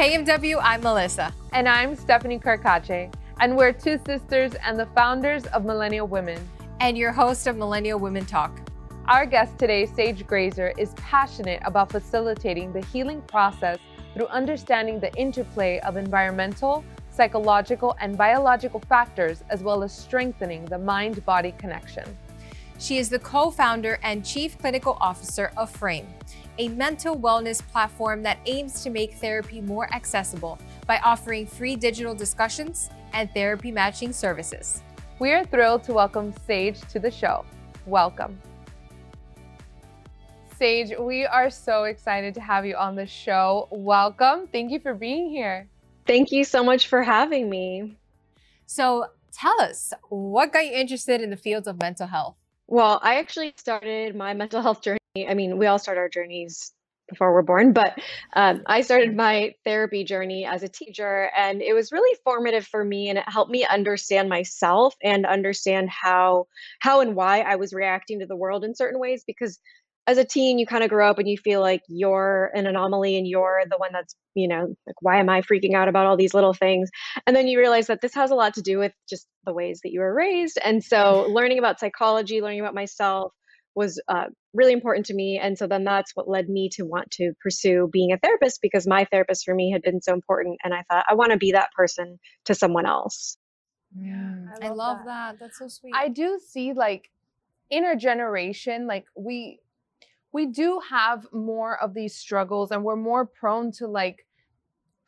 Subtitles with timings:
[0.00, 1.30] KMW, I'm Melissa.
[1.52, 3.12] And I'm Stephanie Carcache.
[3.38, 6.40] And we're two sisters and the founders of Millennial Women.
[6.80, 8.62] And your host of Millennial Women Talk.
[9.08, 13.78] Our guest today, Sage Grazer, is passionate about facilitating the healing process
[14.14, 20.78] through understanding the interplay of environmental, psychological, and biological factors, as well as strengthening the
[20.78, 22.04] mind body connection.
[22.78, 26.06] She is the co founder and chief clinical officer of Frame,
[26.58, 32.14] a mental wellness platform that aims to make therapy more accessible by offering free digital
[32.14, 34.82] discussions and therapy matching services.
[35.18, 37.44] We are thrilled to welcome Sage to the show.
[37.86, 38.40] Welcome.
[40.56, 43.68] Sage, we are so excited to have you on the show.
[43.70, 44.46] Welcome.
[44.46, 45.68] Thank you for being here.
[46.06, 47.96] Thank you so much for having me.
[48.66, 52.36] So, tell us what got you interested in the fields of mental health?
[52.70, 54.98] Well, I actually started my mental health journey.
[55.28, 56.72] I mean, we all start our journeys
[57.08, 57.98] before we're born, but
[58.36, 62.84] um, I started my therapy journey as a teacher, and it was really formative for
[62.84, 66.46] me, and it helped me understand myself and understand how
[66.78, 69.58] how and why I was reacting to the world in certain ways because
[70.10, 73.16] as a teen you kind of grow up and you feel like you're an anomaly
[73.16, 76.16] and you're the one that's you know like why am i freaking out about all
[76.16, 76.90] these little things?
[77.26, 79.80] And then you realize that this has a lot to do with just the ways
[79.84, 80.58] that you were raised.
[80.62, 83.32] And so learning about psychology learning about myself
[83.76, 85.38] was uh, really important to me.
[85.40, 88.86] And so then that's what led me to want to pursue being a therapist because
[88.86, 91.52] my therapist for me had been so important and i thought i want to be
[91.52, 93.36] that person to someone else.
[93.96, 94.46] Yeah.
[94.60, 95.04] I love, I love that.
[95.06, 95.38] that.
[95.40, 95.92] That's so sweet.
[95.94, 97.10] I do see like
[97.70, 99.60] in our generation like we
[100.32, 104.26] we do have more of these struggles and we're more prone to like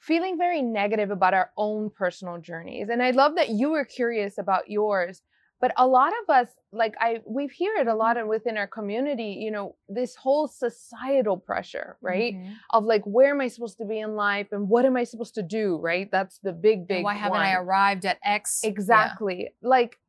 [0.00, 2.88] feeling very negative about our own personal journeys.
[2.88, 5.22] And I love that you were curious about yours.
[5.60, 8.66] But a lot of us, like I, we've heard it a lot of within our
[8.66, 12.34] community, you know, this whole societal pressure, right?
[12.34, 12.52] Mm-hmm.
[12.70, 15.36] Of like, where am I supposed to be in life and what am I supposed
[15.36, 16.10] to do, right?
[16.10, 16.96] That's the big, big.
[16.96, 18.62] And why haven't I arrived at X?
[18.64, 19.42] Exactly.
[19.42, 19.68] Yeah.
[19.68, 20.00] Like,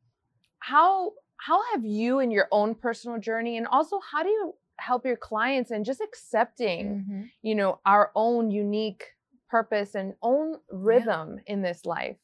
[0.58, 5.04] how how have you in your own personal journey, and also how do you help
[5.04, 7.22] your clients and just accepting mm-hmm.
[7.42, 9.04] you know our own unique
[9.48, 11.54] purpose and own rhythm yeah.
[11.54, 12.16] in this life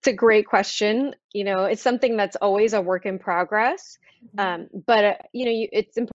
[0.00, 3.98] it's a great question you know it's something that's always a work in progress
[4.36, 4.62] mm-hmm.
[4.62, 6.12] um, but uh, you know you, it's important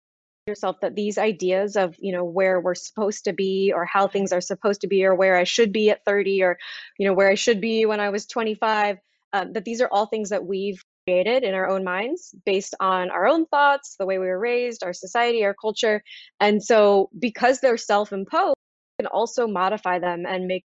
[0.46, 4.32] yourself that these ideas of you know where we're supposed to be or how things
[4.32, 6.58] are supposed to be or where i should be at 30 or
[6.98, 8.98] you know where i should be when i was 25
[9.34, 13.10] um, that these are all things that we've created in our own minds based on
[13.10, 16.02] our own thoughts, the way we were raised, our society, our culture.
[16.38, 18.56] And so because they're self-imposed,
[18.98, 20.64] we can also modify them and make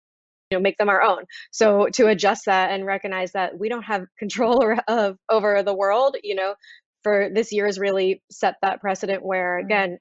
[0.50, 1.24] you know make them our own.
[1.50, 6.16] So to adjust that and recognize that we don't have control of over the world,
[6.22, 6.54] you know,
[7.02, 9.98] for this year has really set that precedent where again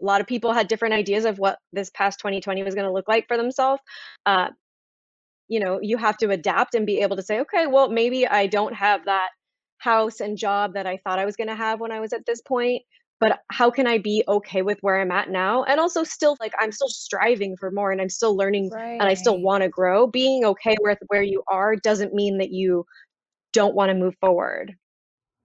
[0.00, 2.92] a lot of people had different ideas of what this past 2020 was going to
[2.92, 3.80] look like for themselves
[4.26, 4.48] uh,
[5.48, 8.46] you know you have to adapt and be able to say okay well maybe i
[8.46, 9.28] don't have that
[9.84, 12.24] house and job that I thought I was going to have when I was at
[12.26, 12.82] this point.
[13.20, 15.62] But how can I be okay with where I'm at now?
[15.64, 18.98] And also, still, like, I'm still striving for more and I'm still learning right.
[19.00, 20.06] and I still want to grow.
[20.06, 22.84] Being okay with where you are doesn't mean that you
[23.52, 24.74] don't want to move forward.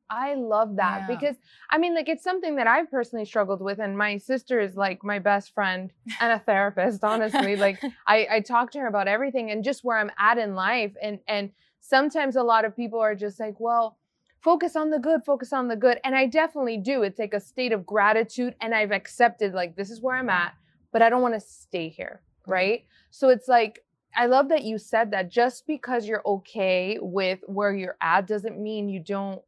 [0.10, 1.16] I love that yeah.
[1.16, 1.36] because
[1.70, 5.04] I mean, like, it's something that I've personally struggled with, and my sister is like
[5.04, 7.04] my best friend and a therapist.
[7.04, 10.56] honestly, like, I I talk to her about everything and just where I'm at in
[10.56, 11.52] life, and and
[11.82, 13.99] sometimes a lot of people are just like, well,
[14.42, 16.00] focus on the good, focus on the good.
[16.04, 17.04] And I definitely do.
[17.04, 18.56] It's like a state of gratitude.
[18.62, 20.54] And I've accepted, like, this is where I'm at,
[20.92, 22.22] but I don't want to stay here.
[22.48, 22.86] Right.
[23.12, 23.84] So it's like,
[24.16, 28.60] I love that you said that just because you're okay with where you're at doesn't
[28.60, 29.42] mean you don't.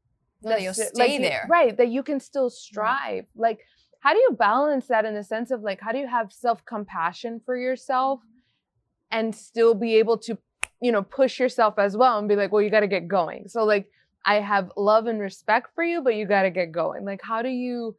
[0.44, 1.46] No, you'll stay like there.
[1.50, 1.76] Right.
[1.76, 3.26] That you can still strive.
[3.36, 3.50] Right.
[3.52, 3.60] Like,
[4.00, 6.66] how do you balance that in the sense of like, how do you have self
[6.66, 9.20] compassion for yourself mm-hmm.
[9.20, 10.38] and still be able to,
[10.82, 13.48] you know, push yourself as well and be like, well, you got to get going.
[13.48, 13.90] So, like,
[14.26, 17.06] I have love and respect for you, but you got to get going.
[17.06, 17.96] Like, how do you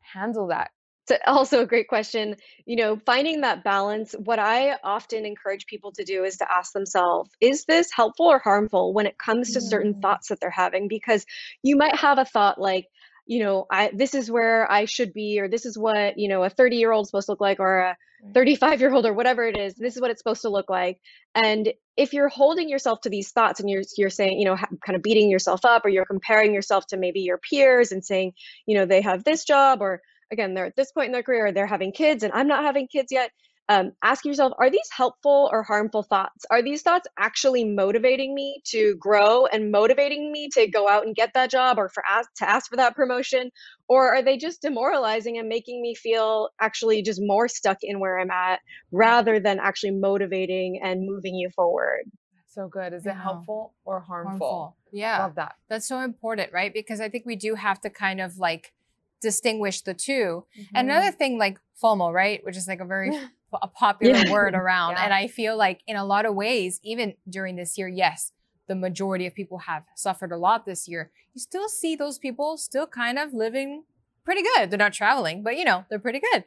[0.00, 0.70] handle that?
[1.06, 2.36] It's also a great question.
[2.64, 6.72] You know, finding that balance, what I often encourage people to do is to ask
[6.72, 9.62] themselves, is this helpful or harmful when it comes to mm.
[9.62, 10.88] certain thoughts that they're having?
[10.88, 11.26] Because
[11.62, 12.86] you might have a thought like,
[13.26, 16.44] you know, I this is where I should be, or this is what, you know,
[16.44, 17.96] a 30 year old is supposed to look like, or a
[18.32, 19.74] 35 year old, or whatever it is.
[19.74, 20.98] This is what it's supposed to look like.
[21.34, 24.96] And if you're holding yourself to these thoughts and you're you're saying, you know, kind
[24.96, 28.32] of beating yourself up, or you're comparing yourself to maybe your peers and saying,
[28.66, 31.46] you know, they have this job, or again, they're at this point in their career,
[31.46, 33.30] or they're having kids, and I'm not having kids yet.
[33.68, 38.60] Um, ask yourself are these helpful or harmful thoughts are these thoughts actually motivating me
[38.64, 42.28] to grow and motivating me to go out and get that job or for ask,
[42.36, 43.50] to ask for that promotion
[43.88, 48.18] or are they just demoralizing and making me feel actually just more stuck in where
[48.18, 48.60] i'm at
[48.92, 52.02] rather than actually motivating and moving you forward
[52.54, 52.92] so good.
[52.92, 53.12] Is yeah.
[53.12, 54.48] it helpful or harmful?
[54.48, 54.76] harmful?
[54.92, 55.18] Yeah.
[55.18, 55.56] Love that.
[55.68, 56.72] That's so important, right?
[56.72, 58.72] Because I think we do have to kind of like
[59.20, 60.76] distinguish the 2 mm-hmm.
[60.76, 62.44] Another thing like FOMO, right?
[62.44, 63.10] Which is like a very
[63.62, 64.32] a popular yeah.
[64.32, 64.92] word around.
[64.92, 65.04] Yeah.
[65.04, 68.32] And I feel like in a lot of ways, even during this year, yes,
[68.66, 71.10] the majority of people have suffered a lot this year.
[71.34, 73.84] You still see those people still kind of living
[74.24, 74.70] pretty good.
[74.70, 76.44] They're not traveling, but you know, they're pretty good.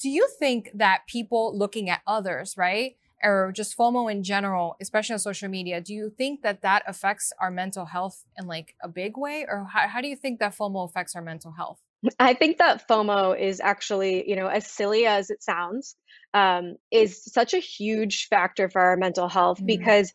[0.00, 2.96] Do you think that people looking at others, right?
[3.22, 7.32] or just FOMO in general, especially on social media, do you think that that affects
[7.40, 9.44] our mental health in like a big way?
[9.48, 11.80] Or how, how do you think that FOMO affects our mental health?
[12.20, 15.96] I think that FOMO is actually, you know, as silly as it sounds,
[16.34, 19.66] um, is such a huge factor for our mental health mm.
[19.66, 20.12] because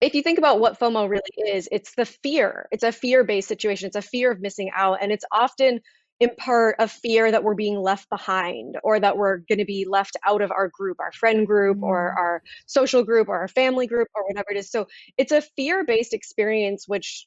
[0.00, 2.68] if you think about what FOMO really is, it's the fear.
[2.70, 3.86] It's a fear based situation.
[3.86, 4.98] It's a fear of missing out.
[5.00, 5.80] And it's often
[6.20, 9.86] in part a fear that we're being left behind or that we're going to be
[9.88, 11.84] left out of our group, our friend group mm.
[11.84, 14.70] or our social group or our family group or whatever it is.
[14.70, 14.86] So
[15.16, 17.26] it's a fear based experience, which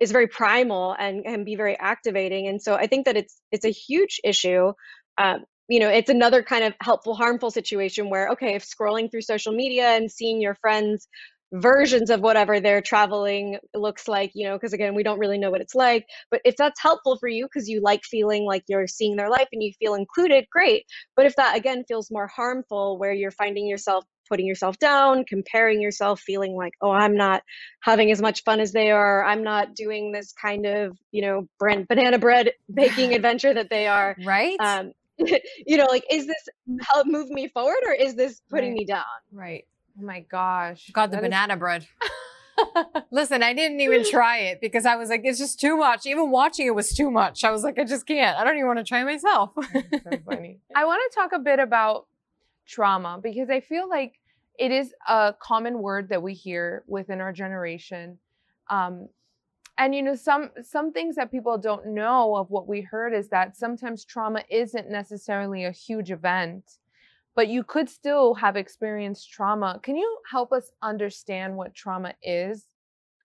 [0.00, 2.46] is very primal and can be very activating.
[2.46, 4.72] And so I think that it's it's a huge issue.
[5.16, 9.22] Um, you know, it's another kind of helpful, harmful situation where, okay, if scrolling through
[9.22, 11.08] social media and seeing your friends
[11.52, 15.50] versions of whatever their traveling looks like, you know, because again, we don't really know
[15.50, 16.06] what it's like.
[16.30, 19.48] But if that's helpful for you because you like feeling like you're seeing their life
[19.52, 20.84] and you feel included, great.
[21.16, 25.80] But if that again feels more harmful, where you're finding yourself putting yourself down, comparing
[25.80, 27.42] yourself, feeling like, oh, I'm not
[27.80, 29.24] having as much fun as they are.
[29.24, 33.86] I'm not doing this kind of, you know, brand, banana bread baking adventure that they
[33.86, 34.14] are.
[34.22, 34.60] Right.
[34.60, 34.92] Um,
[35.66, 36.48] you know, like, is this
[36.80, 38.78] help move me forward or is this putting right.
[38.78, 39.04] me down?
[39.32, 39.64] Right.
[39.98, 40.90] Oh my gosh.
[40.92, 41.86] God, the that banana is- bread.
[43.10, 46.06] Listen, I didn't even try it because I was like, it's just too much.
[46.06, 47.44] Even watching it was too much.
[47.44, 48.36] I was like, I just can't.
[48.36, 49.50] I don't even want to try myself.
[49.54, 50.58] so funny.
[50.74, 52.06] I want to talk a bit about
[52.66, 54.14] trauma because I feel like
[54.58, 58.18] it is a common word that we hear within our generation.
[58.68, 59.08] Um,
[59.78, 63.28] and you know some some things that people don't know of what we heard is
[63.28, 66.64] that sometimes trauma isn't necessarily a huge event
[67.38, 69.78] but you could still have experienced trauma.
[69.80, 72.64] Can you help us understand what trauma is?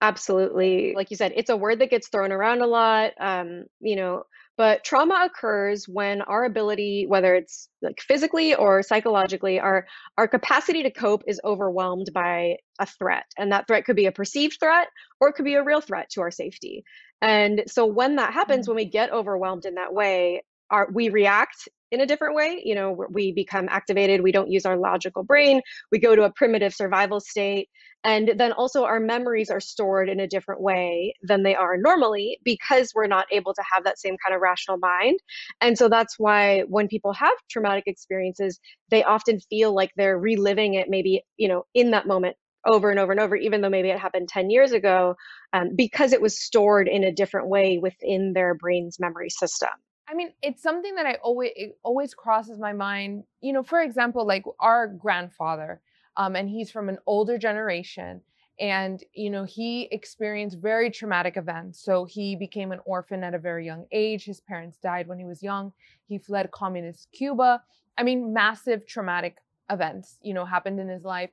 [0.02, 0.94] Absolutely.
[0.96, 3.14] Like you said, it's a word that gets thrown around a lot.
[3.20, 4.26] Um, you know,
[4.58, 10.84] but trauma occurs when our ability, whether it's like physically or psychologically, our our capacity
[10.84, 13.26] to cope is overwhelmed by a threat.
[13.38, 14.90] And that threat could be a perceived threat
[15.20, 16.84] or it could be a real threat to our safety.
[17.22, 18.76] And so when that happens, mm-hmm.
[18.76, 22.60] when we get overwhelmed in that way, our, we react in a different way.
[22.66, 25.62] You know, we become activated, we don't use our logical brain,
[25.92, 27.70] we go to a primitive survival state.
[28.04, 32.40] And then also our memories are stored in a different way than they are normally
[32.44, 35.20] because we're not able to have that same kind of rational mind.
[35.62, 38.60] And so that's why when people have traumatic experiences,
[38.90, 42.36] they often feel like they're reliving it maybe, you know, in that moment
[42.66, 45.16] over and over and over, even though maybe it happened 10 years ago,
[45.54, 49.70] um, because it was stored in a different way within their brain's memory system.
[50.14, 51.52] I mean, it's something that I always
[51.82, 53.24] always crosses my mind.
[53.42, 55.82] You know, for example, like our grandfather,
[56.18, 58.22] um, and he's from an older generation,
[58.60, 61.84] and you know he experienced very traumatic events.
[61.84, 64.24] So he became an orphan at a very young age.
[64.26, 65.74] His parents died when he was young.
[66.06, 67.64] He fled communist Cuba.
[67.98, 69.38] I mean, massive traumatic
[69.72, 71.32] events, you know, happened in his life,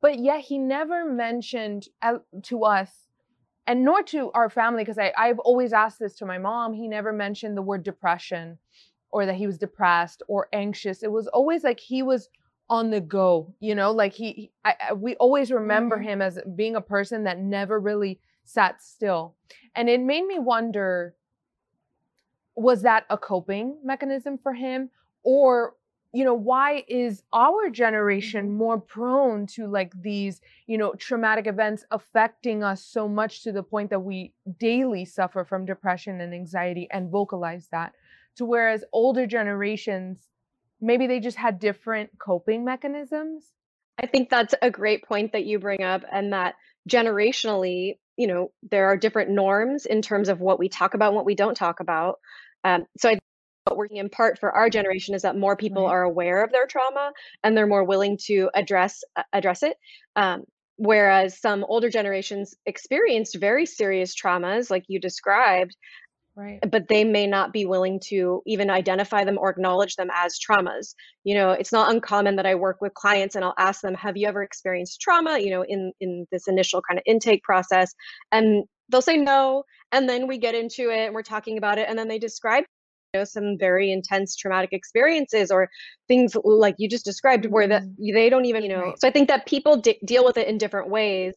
[0.00, 1.88] but yet he never mentioned
[2.44, 3.09] to us
[3.70, 6.74] and nor to our family because I've always asked this to my mom.
[6.74, 8.58] He never mentioned the word depression
[9.12, 11.04] or that he was depressed or anxious.
[11.04, 12.30] It was always like he was
[12.68, 16.08] on the go, you know, like he, I, I, we always remember mm-hmm.
[16.08, 19.36] him as being a person that never really sat still.
[19.76, 21.14] And it made me wonder
[22.56, 24.90] was that a coping mechanism for him
[25.22, 25.76] or
[26.12, 28.56] you know why is our generation mm-hmm.
[28.56, 33.62] more prone to like these you know traumatic events affecting us so much to the
[33.62, 37.94] point that we daily suffer from depression and anxiety and vocalize that?
[38.36, 40.26] To whereas older generations
[40.80, 43.44] maybe they just had different coping mechanisms?
[44.02, 46.54] I think that's a great point that you bring up and that
[46.88, 51.16] generationally you know there are different norms in terms of what we talk about and
[51.16, 52.18] what we don't talk about.
[52.64, 53.18] Um, so I
[53.64, 55.92] but working in part for our generation is that more people right.
[55.92, 57.12] are aware of their trauma
[57.42, 59.76] and they're more willing to address uh, address it
[60.16, 60.44] um,
[60.76, 65.76] whereas some older generations experienced very serious traumas like you described
[66.36, 66.60] Right.
[66.70, 70.94] But they may not be willing to even identify them or acknowledge them as traumas.
[71.24, 74.16] You know, it's not uncommon that I work with clients and I'll ask them, "Have
[74.16, 77.92] you ever experienced trauma?" You know, in in this initial kind of intake process,
[78.30, 81.88] and they'll say no, and then we get into it and we're talking about it,
[81.88, 82.64] and then they describe
[83.14, 85.68] know some very intense traumatic experiences or
[86.08, 88.14] things like you just described where that mm-hmm.
[88.14, 90.58] they don't even you know so i think that people d- deal with it in
[90.58, 91.34] different ways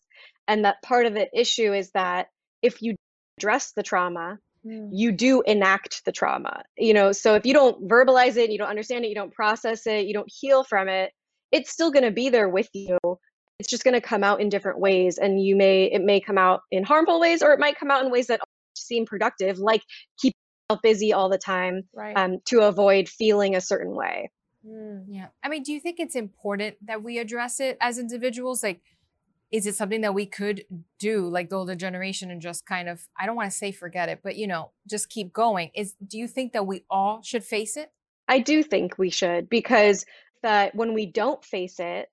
[0.47, 2.27] and that part of the issue is that
[2.61, 2.95] if you
[3.37, 4.89] address the trauma mm.
[4.91, 8.69] you do enact the trauma you know so if you don't verbalize it you don't
[8.69, 11.11] understand it you don't process it you don't heal from it
[11.51, 12.97] it's still going to be there with you
[13.59, 16.37] it's just going to come out in different ways and you may it may come
[16.37, 18.39] out in harmful ways or it might come out in ways that
[18.75, 19.81] seem productive like
[20.19, 20.33] keep
[20.81, 22.15] busy all the time right.
[22.15, 24.31] um, to avoid feeling a certain way.
[24.65, 25.27] Mm, yeah.
[25.43, 28.63] I mean, do you think it's important that we address it as individuals?
[28.63, 28.81] Like,
[29.51, 30.65] is it something that we could
[30.99, 34.09] do like the older generation and just kind of, I don't want to say forget
[34.09, 35.69] it, but you know, just keep going?
[35.75, 37.91] Is do you think that we all should face it?
[38.27, 40.05] I do think we should because
[40.41, 42.09] that when we don't face it,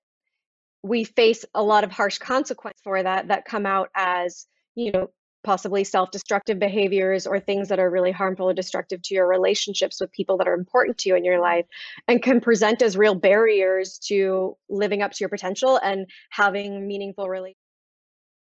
[0.83, 5.09] we face a lot of harsh consequences for that that come out as, you know,
[5.43, 10.11] possibly self-destructive behaviors or things that are really harmful or destructive to your relationships with
[10.11, 11.43] people that are important to you in your mm-hmm.
[11.43, 11.65] life
[12.07, 17.27] and can present as real barriers to living up to your potential and having meaningful
[17.27, 17.57] relationships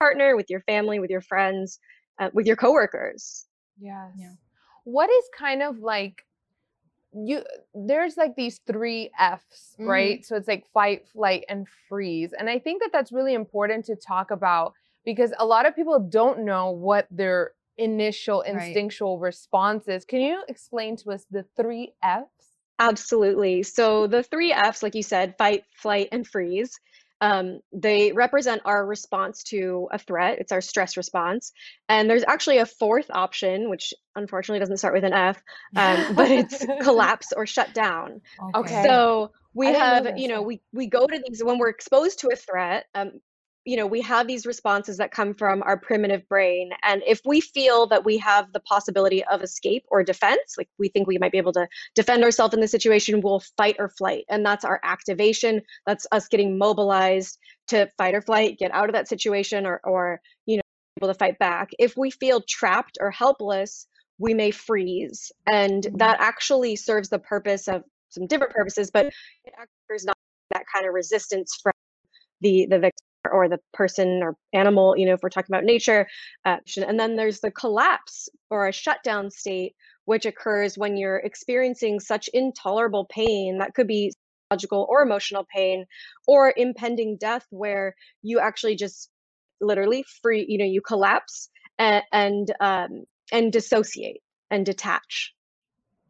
[0.00, 1.78] partner with your family with your friends
[2.18, 3.46] uh, with your coworkers
[3.78, 4.32] yes yeah
[4.82, 6.24] what is kind of like
[7.14, 7.40] you
[7.72, 9.88] there's like these three f's mm-hmm.
[9.88, 13.84] right so it's like fight flight and freeze and i think that that's really important
[13.84, 14.74] to talk about
[15.04, 19.26] because a lot of people don't know what their initial instinctual right.
[19.26, 20.04] response is.
[20.04, 22.28] Can you explain to us the three F's?
[22.78, 23.62] Absolutely.
[23.62, 26.78] So the three F's, like you said, fight, flight, and freeze.
[27.20, 30.40] Um, they represent our response to a threat.
[30.40, 31.52] It's our stress response.
[31.88, 35.40] And there's actually a fourth option, which unfortunately doesn't start with an F,
[35.76, 38.22] um, but it's collapse or shut down.
[38.56, 38.82] Okay.
[38.84, 42.30] So we I have, you know, we, we go to these when we're exposed to
[42.32, 42.86] a threat.
[42.92, 43.20] Um,
[43.64, 46.70] you know, we have these responses that come from our primitive brain.
[46.82, 50.88] And if we feel that we have the possibility of escape or defense, like we
[50.88, 54.24] think we might be able to defend ourselves in the situation, we'll fight or flight.
[54.28, 55.62] And that's our activation.
[55.86, 57.38] That's us getting mobilized
[57.68, 60.62] to fight or flight, get out of that situation or, or you know,
[61.00, 61.70] able to fight back.
[61.78, 63.86] If we feel trapped or helpless,
[64.18, 65.30] we may freeze.
[65.52, 65.96] And mm-hmm.
[65.98, 70.16] that actually serves the purpose of some different purposes, but it actually not
[70.50, 71.72] that kind of resistance from
[72.40, 76.06] the the victim or the person or animal, you know, if we're talking about nature.
[76.44, 79.74] Uh, and then there's the collapse or a shutdown state,
[80.04, 84.12] which occurs when you're experiencing such intolerable pain that could be
[84.50, 85.84] psychological or emotional pain
[86.26, 89.10] or impending death where you actually just
[89.60, 91.48] literally free, you know, you collapse
[91.78, 95.32] and and, um, and dissociate and detach.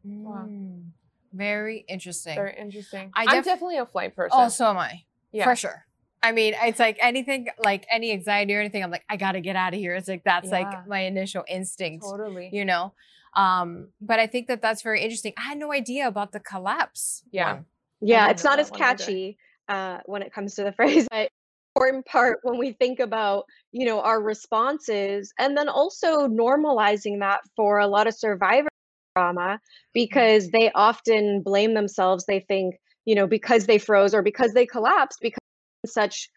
[0.03, 0.47] Wow.
[0.49, 0.89] Mm,
[1.31, 2.35] very interesting.
[2.35, 3.11] Very interesting.
[3.15, 4.37] I def- I'm definitely a flight person.
[4.41, 5.03] Oh, so am I.
[5.31, 5.45] Yeah.
[5.45, 5.85] For sure.
[6.23, 9.55] I mean, it's like anything, like any anxiety or anything, I'm like, I gotta get
[9.57, 9.93] out of here.
[9.93, 10.59] It's like that's yeah.
[10.59, 12.05] like my initial instinct.
[12.05, 12.49] Totally.
[12.51, 12.93] You know?
[13.35, 15.33] Um, but I think that that's very interesting.
[15.37, 17.23] I had no idea about the collapse.
[17.31, 17.55] Yeah.
[17.55, 17.65] One.
[18.01, 19.37] Yeah, it's not as catchy
[19.69, 21.07] uh, when it comes to the phrase.
[21.09, 21.29] But
[21.75, 27.41] important part when we think about, you know, our responses and then also normalizing that
[27.55, 28.67] for a lot of survivor
[29.15, 29.55] trauma mm-hmm.
[29.93, 32.25] because they often blame themselves.
[32.25, 32.75] They think,
[33.05, 35.39] you know, because they froze or because they collapsed, because
[35.85, 36.29] such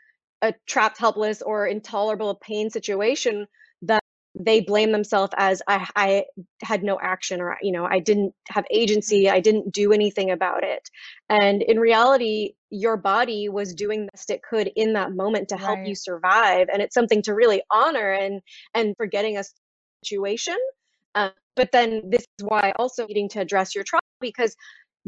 [0.42, 3.46] a trapped, helpless, or intolerable pain situation
[3.82, 4.02] that
[4.38, 6.24] they blame themselves as I, I
[6.62, 10.62] had no action or you know i didn't have agency i didn't do anything about
[10.62, 10.88] it
[11.28, 15.56] and in reality your body was doing the best it could in that moment to
[15.56, 15.88] help right.
[15.88, 18.42] you survive and it's something to really honor and
[18.74, 19.44] and for getting a
[20.04, 20.56] situation
[21.14, 24.54] uh, but then this is why also needing to address your trauma because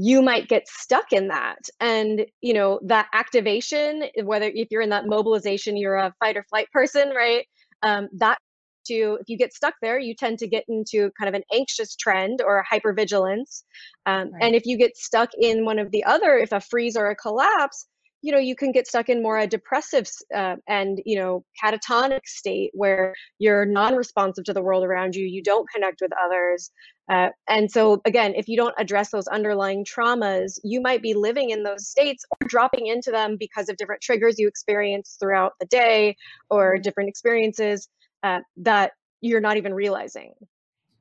[0.01, 1.59] you might get stuck in that.
[1.81, 6.45] And you know that activation whether if you're in that mobilization you're a fight or
[6.45, 7.45] flight person right?
[7.83, 8.39] Um, that
[8.87, 11.97] to if you get stuck there you tend to get into kind of an anxious
[11.97, 13.65] trend or hypervigilance.
[14.07, 14.43] Um, right.
[14.43, 17.17] and if you get stuck in one of the other if a freeze or a
[17.17, 17.87] collapse
[18.23, 22.21] you know you can get stuck in more a depressive uh, and you know catatonic
[22.27, 26.71] state where you're non-responsive to the world around you you don't connect with others
[27.11, 31.51] uh, and so again if you don't address those underlying traumas you might be living
[31.51, 35.67] in those states or dropping into them because of different triggers you experience throughout the
[35.67, 36.17] day
[36.51, 36.83] or mm-hmm.
[36.83, 37.89] different experiences
[38.23, 40.33] uh, that you're not even realizing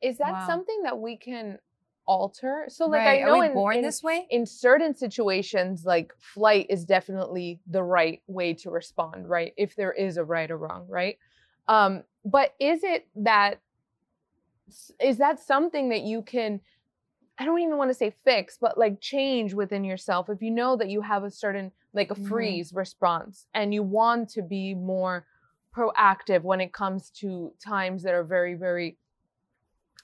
[0.02, 0.48] is that wow.
[0.48, 1.58] something that we can
[2.08, 2.66] alter.
[2.70, 3.24] So like right.
[3.24, 4.28] I know in, born in, this way?
[4.30, 9.54] In certain situations, like flight is definitely the right way to respond, right?
[9.58, 11.18] If there is a right or wrong, right?
[11.68, 13.60] Um, but is it that
[15.00, 16.60] is that something that you can
[17.40, 20.30] I don't even want to say fix, but like change within yourself.
[20.30, 22.28] If you know that you have a certain, like a mm-hmm.
[22.28, 22.80] freeze mm-hmm.
[22.80, 25.26] response and you want to be more
[25.76, 28.98] proactive when it comes to times that are very, very,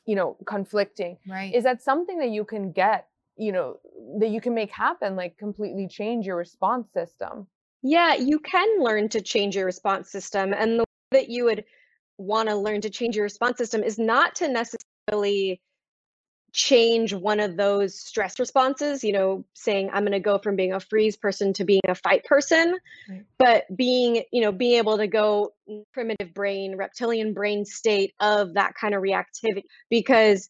[0.05, 1.17] you know, conflicting.
[1.27, 1.53] Right.
[1.53, 3.07] Is that something that you can get,
[3.37, 3.79] you know,
[4.19, 7.47] that you can make happen, like completely change your response system?
[7.81, 10.53] Yeah, you can learn to change your response system.
[10.53, 11.65] And the way that you would
[12.17, 15.61] want to learn to change your response system is not to necessarily
[16.53, 20.71] change one of those stress responses, you know, saying I'm going to go from being
[20.71, 22.77] a freeze person to being a fight person,
[23.09, 23.25] right.
[23.39, 25.53] but being, you know, being able to go
[25.93, 30.49] primitive brain, reptilian brain state of that kind of reactivity because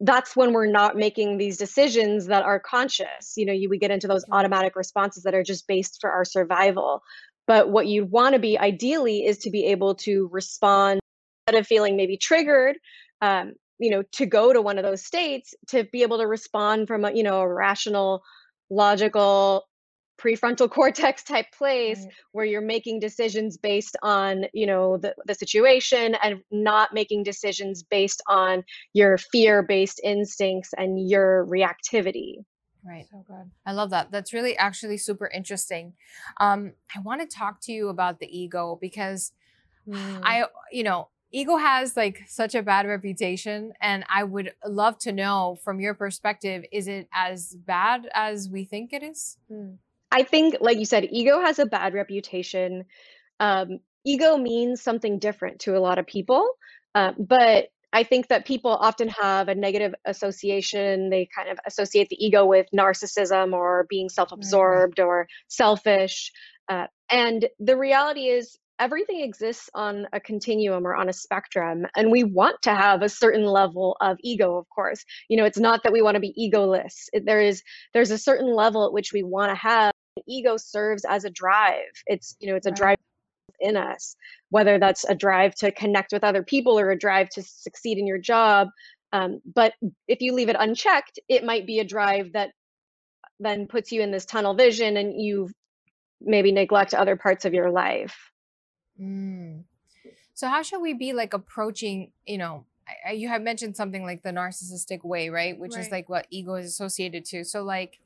[0.00, 3.34] that's when we're not making these decisions that are conscious.
[3.36, 6.24] You know, you we get into those automatic responses that are just based for our
[6.24, 7.02] survival.
[7.46, 11.00] But what you'd want to be ideally is to be able to respond
[11.46, 12.76] instead of feeling maybe triggered
[13.20, 16.86] um, you know to go to one of those states to be able to respond
[16.88, 18.22] from a you know a rational
[18.70, 19.64] logical
[20.18, 22.12] prefrontal cortex type place right.
[22.32, 27.82] where you're making decisions based on you know the, the situation and not making decisions
[27.82, 32.36] based on your fear based instincts and your reactivity.
[32.84, 33.06] Right.
[33.10, 33.50] So good.
[33.66, 34.12] I love that.
[34.12, 35.94] That's really actually super interesting.
[36.38, 39.32] Um, i want to talk to you about the ego because
[39.88, 40.20] mm.
[40.22, 45.12] i you know ego has like such a bad reputation and i would love to
[45.12, 49.72] know from your perspective is it as bad as we think it is hmm.
[50.10, 52.84] i think like you said ego has a bad reputation
[53.40, 56.48] um, ego means something different to a lot of people
[56.94, 62.08] uh, but i think that people often have a negative association they kind of associate
[62.08, 65.08] the ego with narcissism or being self-absorbed mm-hmm.
[65.08, 66.32] or selfish
[66.68, 72.10] uh, and the reality is everything exists on a continuum or on a spectrum and
[72.10, 75.04] we want to have a certain level of ego of course.
[75.28, 77.08] You know it's not that we want to be egoless.
[77.12, 77.62] There is
[77.94, 79.92] there's a certain level at which we want to have
[80.26, 81.92] ego serves as a drive.
[82.06, 82.98] It's you know it's a drive
[83.60, 84.16] in us
[84.50, 88.06] whether that's a drive to connect with other people or a drive to succeed in
[88.06, 88.68] your job
[89.12, 89.72] um, but
[90.08, 92.50] if you leave it unchecked it might be a drive that
[93.40, 95.48] then puts you in this tunnel vision and you
[96.20, 98.30] maybe neglect other parts of your life
[99.00, 99.64] Mm.
[100.34, 102.64] So how should we be like approaching, you know,
[103.06, 105.58] I, you have mentioned something like the narcissistic way, right?
[105.58, 105.84] Which right.
[105.84, 107.44] is like what ego is associated to.
[107.44, 107.98] So like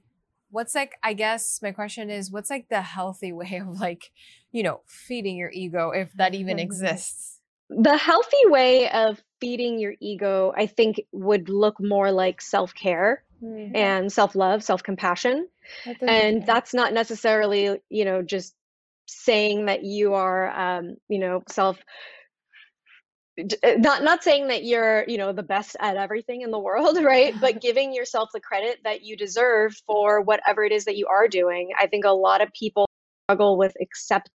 [0.51, 4.11] what's like I guess my question is what's like the healthy way of like,
[4.53, 6.65] you know, feeding your ego if that even mm-hmm.
[6.65, 7.39] exists?
[7.69, 13.23] The healthy way of feeding your ego, I think, would look more like self care
[13.43, 13.77] mm-hmm.
[13.77, 15.49] and self love, self compassion.
[16.01, 18.55] And that's not necessarily, you know, just
[19.11, 21.79] saying that you are um, you know self
[23.39, 26.99] uh, not not saying that you're you know the best at everything in the world
[27.03, 27.35] right?
[27.41, 31.29] But giving yourself the credit that you deserve for whatever it is that you are
[31.29, 31.71] doing.
[31.79, 32.87] I think a lot of people
[33.27, 34.31] struggle with accept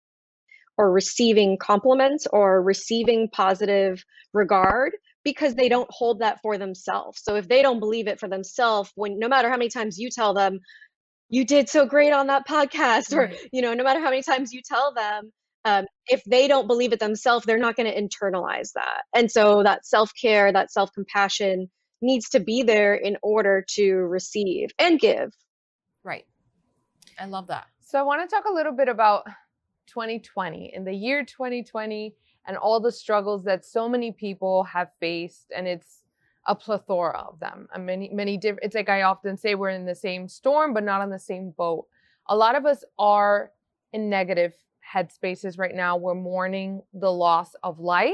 [0.77, 4.03] or receiving compliments or receiving positive
[4.33, 7.21] regard because they don't hold that for themselves.
[7.23, 10.09] So if they don't believe it for themselves when no matter how many times you
[10.09, 10.59] tell them
[11.31, 14.53] you did so great on that podcast or you know no matter how many times
[14.53, 15.31] you tell them
[15.65, 19.03] um, if they don't believe it themselves they're not going to internalize that.
[19.15, 21.69] And so that self-care that self-compassion
[22.01, 25.31] needs to be there in order to receive and give.
[26.03, 26.25] Right.
[27.19, 27.65] I love that.
[27.81, 29.25] So i want to talk a little bit about
[29.87, 32.15] 2020 in the year 2020
[32.47, 36.00] and all the struggles that so many people have faced and it's
[36.47, 37.67] a plethora of them.
[37.73, 38.65] And many, many different.
[38.65, 41.51] It's like I often say, we're in the same storm, but not on the same
[41.51, 41.85] boat.
[42.27, 43.51] A lot of us are
[43.93, 44.53] in negative
[44.93, 45.97] headspaces right now.
[45.97, 48.13] We're mourning the loss of life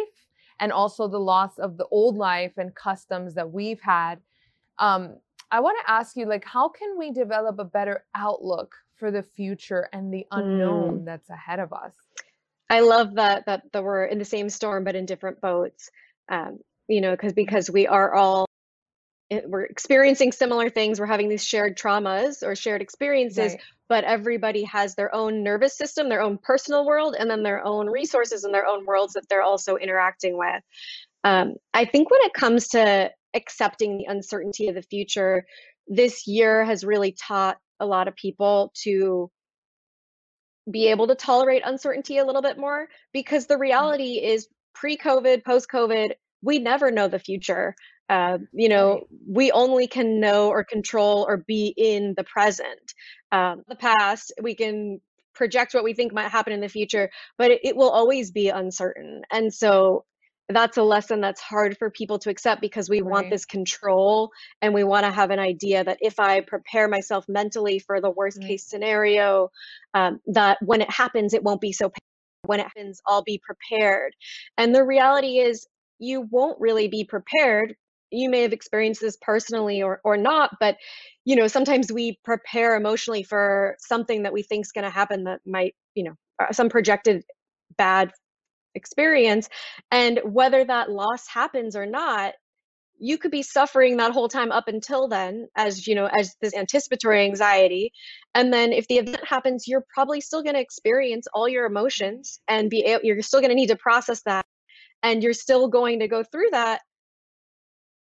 [0.60, 4.20] and also the loss of the old life and customs that we've had.
[4.80, 5.18] Um,
[5.50, 9.24] I want to ask you, like, how can we develop a better outlook for the
[9.24, 11.06] future and the unknown mm.
[11.06, 11.96] that's ahead of us?
[12.70, 15.90] I love that that that we're in the same storm but in different boats.
[16.30, 18.48] Um, you know, because because we are all
[19.32, 21.00] eh, we're experiencing similar things.
[21.00, 23.62] We're having these shared traumas or shared experiences, right.
[23.90, 27.88] but everybody has their own nervous system, their own personal world, and then their own
[27.90, 30.64] resources and their own worlds that they're also interacting with.
[31.24, 35.46] Um, I think when it comes to accepting the uncertainty of the future,
[35.88, 39.30] this year has really taught a lot of people to
[40.70, 43.62] be able to tolerate uncertainty a little bit more because the mm.
[43.62, 47.76] reality is pre COVID, post COVID, we never know the future.
[48.10, 52.94] Uh, you know, we only can know or control or be in the present.
[53.32, 55.02] Um, the past, we can
[55.36, 58.50] project what we think might happen in the future, but it, it will always be
[58.50, 59.22] uncertain.
[59.32, 60.06] And so,
[60.50, 63.12] that's a lesson that's hard for people to accept because we right.
[63.12, 67.26] want this control and we want to have an idea that if I prepare myself
[67.28, 68.48] mentally for the worst right.
[68.48, 69.50] case scenario,
[69.94, 72.02] um, that when it happens, it won't be so painful.
[72.46, 74.14] When it happens, I'll be prepared.
[74.58, 75.68] And the reality is,
[76.00, 77.76] you won't really be prepared.
[78.12, 80.78] You may have experienced this personally or, or not, but
[81.26, 85.26] you know, sometimes we prepare emotionally for something that we think is going to happen
[85.26, 87.24] that might, you know, uh, some projected
[87.78, 88.12] bad
[88.76, 89.50] experience.
[89.92, 92.34] And whether that loss happens or not,
[93.00, 96.56] you could be suffering that whole time up until then as you know as this
[96.56, 97.92] anticipatory anxiety
[98.34, 102.40] and then if the event happens you're probably still going to experience all your emotions
[102.48, 104.46] and be you're still going to need to process that
[105.04, 106.82] and you're still going to go through that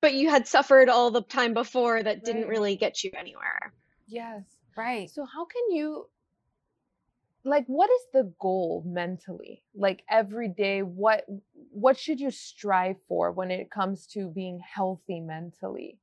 [0.02, 3.72] but you had suffered all the time before that didn't really get you anywhere.
[4.06, 4.44] Yes
[4.76, 5.10] right.
[5.10, 6.08] So how can you
[7.46, 9.64] like what is the goal mentally?
[9.76, 11.26] Like every day what
[11.72, 16.00] what should you strive for when it comes to being healthy mentally?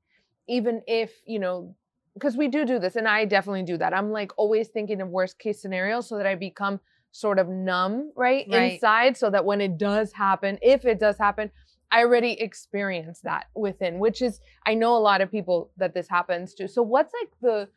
[0.49, 1.75] Even if you know
[2.15, 3.95] because we do do this and i definitely do that.
[3.95, 6.81] I'm like always thinking of worst case scenarios so that i become
[7.13, 11.19] sort of numb right, right inside so that when it does happen if it does
[11.19, 11.51] happen
[11.91, 16.09] i already experienced that within which is i know a lot of people that this
[16.09, 17.69] happens to so what's like the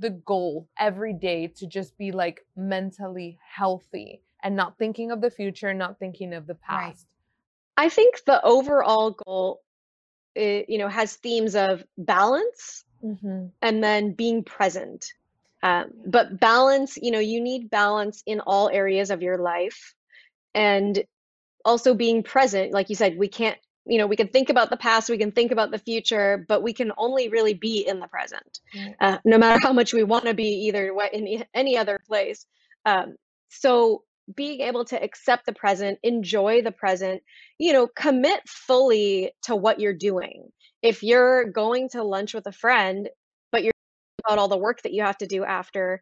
[0.00, 5.30] the goal every day to just be like mentally healthy and not thinking of the
[5.30, 7.06] future, not thinking of the past.
[7.76, 7.86] Right.
[7.86, 9.60] I think the overall goal,
[10.34, 13.46] it, eh, you know, has themes of balance mm-hmm.
[13.60, 15.12] and then being present.
[15.62, 19.94] Um, but balance, you know, you need balance in all areas of your life,
[20.54, 21.02] and
[21.64, 22.72] also being present.
[22.72, 25.32] Like you said, we can't you know we can think about the past we can
[25.32, 28.60] think about the future but we can only really be in the present
[29.00, 32.46] uh, no matter how much we want to be either in any other place.
[32.84, 33.16] Um,
[33.48, 34.04] so
[34.36, 37.22] being able to accept the present enjoy the present
[37.58, 40.48] you know commit fully to what you're doing.
[40.82, 43.08] If you're going to lunch with a friend
[44.24, 46.00] about all the work that you have to do after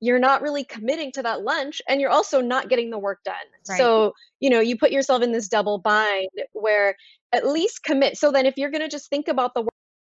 [0.00, 3.34] you're not really committing to that lunch and you're also not getting the work done.
[3.68, 3.78] Right.
[3.78, 6.96] So, you know, you put yourself in this double bind where
[7.32, 8.16] at least commit.
[8.16, 9.68] So then if you're going to just think about the work,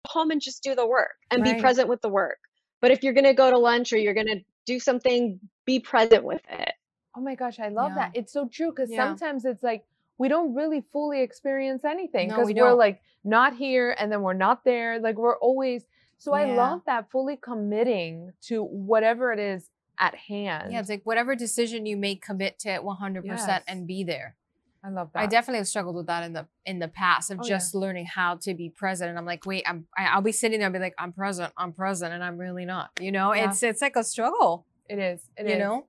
[0.06, 1.56] home and just do the work and right.
[1.56, 2.38] be present with the work.
[2.80, 5.80] But if you're going to go to lunch or you're going to do something, be
[5.80, 6.72] present with it.
[7.16, 7.96] Oh my gosh, I love yeah.
[7.96, 8.10] that.
[8.14, 9.04] It's so true because yeah.
[9.04, 9.84] sometimes it's like
[10.18, 14.22] we don't really fully experience anything because no, we are like not here and then
[14.22, 15.00] we're not there.
[15.00, 15.84] Like we're always
[16.20, 16.42] so yeah.
[16.42, 20.70] I love that fully committing to whatever it is at hand.
[20.70, 23.62] Yeah, it's like whatever decision you make, commit to it 100% yes.
[23.66, 24.36] and be there.
[24.84, 25.20] I love that.
[25.20, 27.80] I definitely have struggled with that in the in the past of oh, just yeah.
[27.80, 29.08] learning how to be present.
[29.08, 31.54] And I'm like, wait, I'm I, will be sitting there and be like, I'm present,
[31.56, 32.90] I'm present, and I'm really not.
[33.00, 33.48] You know, yeah.
[33.48, 34.66] it's it's like a struggle.
[34.90, 35.22] It is.
[35.38, 35.58] It you is.
[35.58, 35.86] know.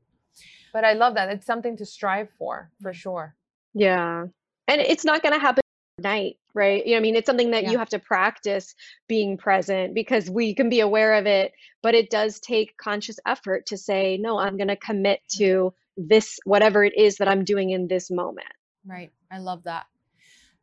[0.71, 1.29] But I love that.
[1.29, 3.35] It's something to strive for, for sure.
[3.73, 4.27] Yeah,
[4.69, 5.61] and it's not going to happen
[5.99, 6.85] night right?
[6.85, 7.71] You know i mean it's something that yeah.
[7.71, 8.75] you have to practice
[9.07, 13.65] being present because we can be aware of it but it does take conscious effort
[13.67, 17.69] to say no i'm going to commit to this whatever it is that i'm doing
[17.71, 18.47] in this moment.
[18.85, 19.85] Right i love that.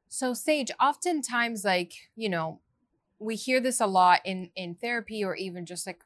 [0.09, 2.61] So sage oftentimes like you know
[3.19, 6.01] we hear this a lot in in therapy or even just like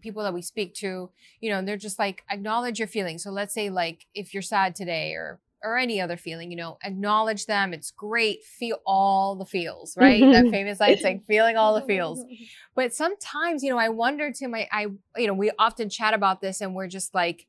[0.00, 3.22] people that we speak to you know they're just like acknowledge your feelings.
[3.22, 6.78] So let's say like if you're sad today or or any other feeling, you know,
[6.84, 7.74] acknowledge them.
[7.74, 8.44] It's great.
[8.44, 10.20] Feel all the feels, right?
[10.20, 10.50] that mm-hmm.
[10.50, 12.24] famous line saying feeling all the feels.
[12.74, 16.42] But sometimes, you know, I wonder to my, I, you know, we often chat about
[16.42, 17.46] this and we're just like,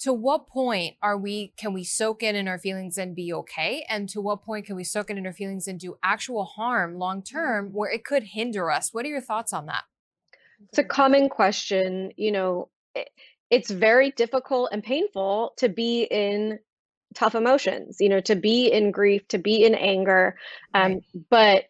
[0.00, 3.86] to what point are we, can we soak in in our feelings and be okay?
[3.88, 6.98] And to what point can we soak in in our feelings and do actual harm
[6.98, 7.76] long term mm-hmm.
[7.76, 8.92] where it could hinder us?
[8.92, 9.84] What are your thoughts on that?
[10.70, 12.10] It's a common question.
[12.16, 12.68] You know,
[13.50, 16.58] it's very difficult and painful to be in
[17.14, 20.36] tough emotions you know to be in grief to be in anger
[20.74, 21.02] um, right.
[21.30, 21.64] but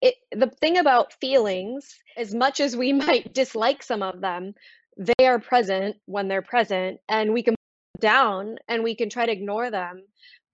[0.00, 4.54] it, the thing about feelings as much as we might dislike some of them
[4.96, 7.54] they are present when they're present and we can
[8.00, 10.02] down and we can try to ignore them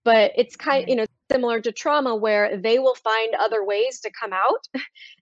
[0.05, 0.89] but it's kind right.
[0.89, 4.67] you know similar to trauma where they will find other ways to come out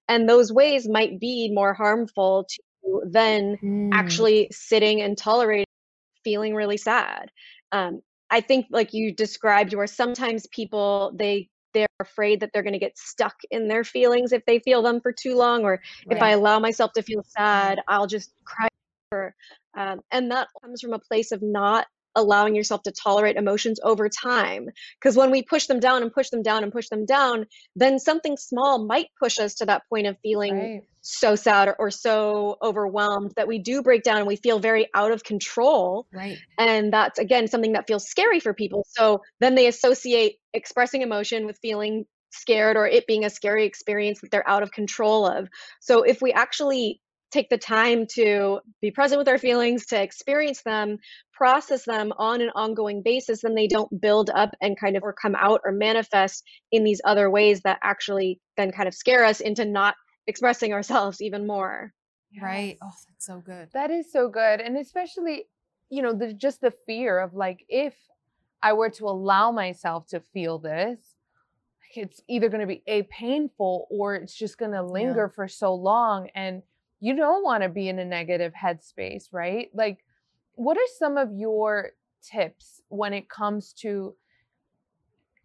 [0.09, 3.89] and those ways might be more harmful to you than mm.
[3.93, 5.65] actually sitting and tolerating
[6.23, 7.31] feeling really sad
[7.71, 12.73] um, I think like you described where sometimes people they they're afraid that they're going
[12.73, 16.17] to get stuck in their feelings if they feel them for too long or right.
[16.17, 18.67] if I allow myself to feel sad I'll just cry
[19.77, 21.85] um, and that comes from a place of not
[22.17, 24.67] allowing yourself to tolerate emotions over time.
[24.99, 27.99] Because when we push them down and push them down and push them down, then
[27.99, 30.81] something small might push us to that point of feeling right.
[31.01, 34.89] so sad or, or, so overwhelmed that we do break down and we feel very
[34.93, 36.07] out of control.
[36.11, 36.37] Right.
[36.57, 38.85] And that's, again, something that feels scary for people.
[38.89, 44.21] So then they associate expressing emotion with feeling scared or it being a scary experience
[44.21, 45.47] that they're out of control of.
[45.79, 50.61] So if we actually take the time to be present with our feelings, to experience
[50.63, 50.97] them,
[51.33, 55.13] process them on an ongoing basis, then they don't build up and kind of or
[55.13, 59.39] come out or manifest in these other ways that actually then kind of scare us
[59.39, 61.91] into not expressing ourselves even more.
[62.31, 62.43] Yes.
[62.43, 62.77] Right.
[62.81, 63.69] Oh, that's so good.
[63.73, 64.59] That is so good.
[64.59, 65.45] And especially,
[65.89, 67.95] you know, the, just the fear of like, if
[68.61, 70.99] I were to allow myself to feel this,
[71.95, 75.35] it's either going to be a painful or it's just going to linger yeah.
[75.35, 76.29] for so long.
[76.35, 76.61] And
[76.99, 79.69] you don't want to be in a negative headspace, right?
[79.73, 80.03] Like,
[80.55, 81.91] what are some of your
[82.23, 84.15] tips when it comes to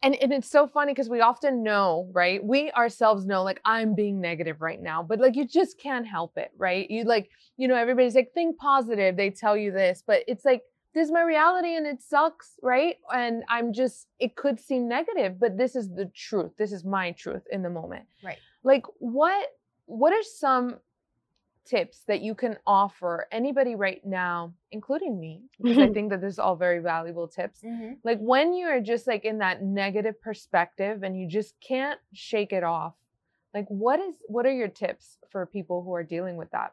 [0.02, 2.44] and, and it's so funny because we often know, right?
[2.44, 6.36] We ourselves know, like, I'm being negative right now, but like, you just can't help
[6.36, 6.90] it, right?
[6.90, 9.16] You like, you know, everybody's like, think positive.
[9.16, 10.62] They tell you this, but it's like,
[10.92, 12.96] this is my reality and it sucks, right?
[13.14, 16.50] And I'm just, it could seem negative, but this is the truth.
[16.58, 18.06] This is my truth in the moment.
[18.24, 18.38] Right.
[18.64, 19.50] Like, what,
[19.86, 20.78] what are some
[21.64, 26.34] tips that you can offer anybody right now, including me, because I think that this
[26.34, 27.60] is all very valuable tips.
[27.62, 27.94] Mm-hmm.
[28.04, 32.64] Like when you're just like in that negative perspective and you just can't shake it
[32.64, 32.94] off,
[33.54, 36.72] like what is what are your tips for people who are dealing with that?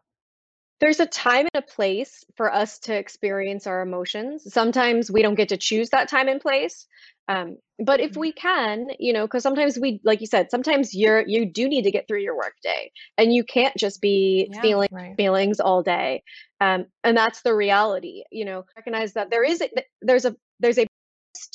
[0.79, 4.51] There's a time and a place for us to experience our emotions.
[4.53, 6.87] Sometimes we don't get to choose that time and place.
[7.29, 8.19] Um, but if mm-hmm.
[8.19, 11.83] we can, you know, because sometimes we, like you said, sometimes you're you do need
[11.83, 15.15] to get through your workday, and you can't just be yeah, feeling right.
[15.15, 16.23] feelings all day.
[16.59, 18.23] Um, and that's the reality.
[18.31, 19.69] You know, recognize that there is a,
[20.01, 20.87] there's a there's a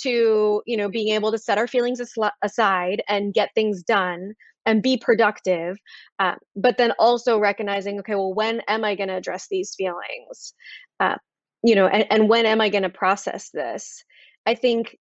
[0.01, 2.01] to you know being able to set our feelings
[2.43, 4.33] aside and get things done
[4.67, 5.77] and be productive
[6.21, 10.55] uh, but then also recognizing okay well when am i going to address these feelings
[11.01, 11.17] uh,
[11.63, 14.05] you know and, and when am i going to process this
[14.47, 14.97] i think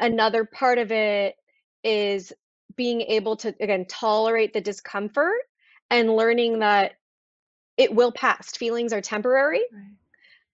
[0.00, 1.36] another part of it
[1.84, 2.32] is
[2.76, 5.40] being able to again tolerate the discomfort
[5.90, 6.92] and learning that
[7.76, 9.84] it will pass feelings are temporary right.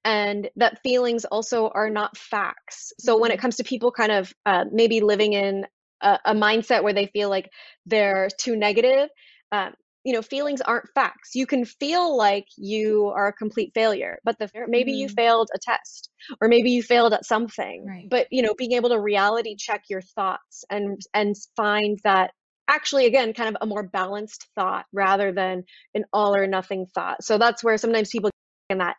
[0.04, 3.22] and that feelings also are not facts so mm-hmm.
[3.22, 3.42] when it mm-hmm.
[3.42, 5.66] comes to people kind of uh, maybe living in
[6.00, 7.50] a, a, mindset where they feel like
[7.86, 9.08] they're too negative
[9.52, 9.72] um,
[10.06, 14.38] you know feelings aren't facts you can feel like you are a complete failure but
[14.38, 15.00] the maybe mm-hmm.
[15.00, 18.06] you failed a test or maybe you failed at something right.
[18.08, 22.30] but you know being able to reality check your thoughts and and find that
[22.68, 25.64] actually again kind of a more balanced thought rather than
[25.94, 28.96] an all or nothing thought so that's where sometimes people get in that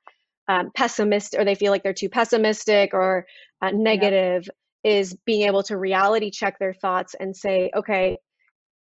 [0.49, 3.25] um, pessimist or they feel like they're too pessimistic or
[3.61, 4.47] uh, negative
[4.83, 8.17] is being able to reality check their thoughts and say okay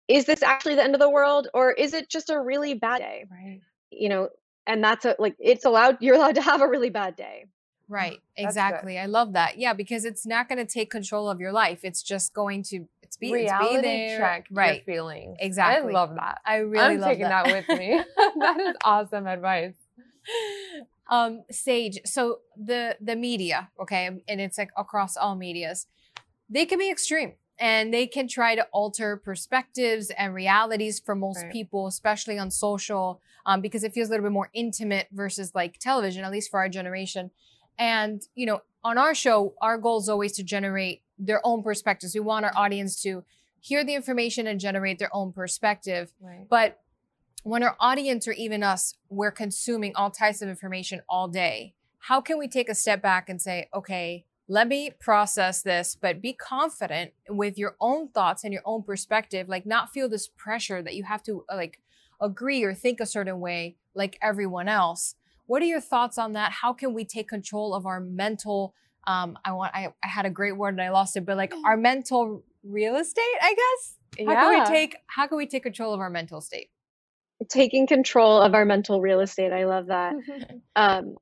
[0.08, 2.98] is this actually the end of the world or is it just a really bad
[2.98, 3.26] day?
[3.30, 3.60] Right.
[3.90, 4.28] You know
[4.66, 7.46] and that's a like it's allowed you're allowed to have a really bad day.
[7.86, 11.52] Right exactly i love that yeah because it's not going to take control of your
[11.52, 15.90] life it's just going to it's be, Reality it's be there check right feelings exactly
[15.90, 17.44] i love that i really i'm taking that.
[17.44, 18.00] that with me
[18.40, 19.74] that is awesome advice.
[21.10, 25.86] Um sage so the the media okay and it's like across all medias
[26.48, 31.42] they can be extreme and they can try to alter perspectives and realities for most
[31.42, 31.52] right.
[31.52, 35.78] people, especially on social, um, because it feels a little bit more intimate versus like
[35.78, 37.30] television, at least for our generation.
[37.78, 42.14] And, you know, on our show, our goal is always to generate their own perspectives.
[42.14, 43.24] We want our audience to
[43.60, 46.12] hear the information and generate their own perspective.
[46.20, 46.46] Right.
[46.48, 46.80] But
[47.44, 52.20] when our audience or even us, we're consuming all types of information all day, how
[52.20, 56.32] can we take a step back and say, okay, let me process this, but be
[56.32, 59.48] confident with your own thoughts and your own perspective.
[59.48, 61.80] Like, not feel this pressure that you have to uh, like
[62.20, 65.14] agree or think a certain way like everyone else.
[65.46, 66.52] What are your thoughts on that?
[66.52, 68.74] How can we take control of our mental?
[69.06, 69.74] Um, I want.
[69.74, 72.96] I, I had a great word and I lost it, but like our mental real
[72.96, 74.26] estate, I guess.
[74.26, 74.40] How yeah.
[74.40, 74.96] can we take?
[75.06, 76.68] How can we take control of our mental state?
[77.50, 79.52] Taking control of our mental real estate.
[79.52, 80.14] I love that.
[80.76, 81.16] um,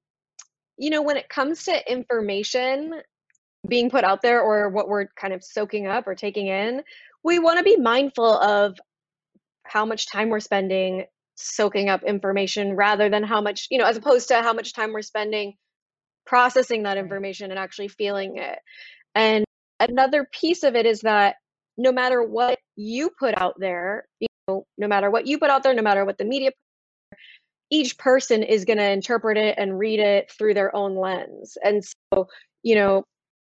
[0.79, 3.03] you know, when it comes to information,
[3.69, 6.83] being put out there or what we're kind of soaking up or taking in,
[7.23, 8.79] we want to be mindful of
[9.65, 11.05] how much time we're spending
[11.37, 14.93] soaking up information rather than how much, you know, as opposed to how much time
[14.93, 15.55] we're spending
[16.27, 18.59] processing that information and actually feeling it.
[19.15, 19.45] And
[19.81, 21.37] another piece of it is that
[21.77, 25.63] no matter what you put out there, you know, no matter what you put out
[25.63, 26.51] there, no matter what the media
[27.71, 31.57] each person is going to interpret it and read it through their own lens.
[31.65, 32.29] And so,
[32.63, 33.05] you know,